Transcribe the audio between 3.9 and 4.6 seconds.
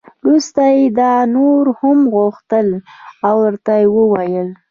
وویل.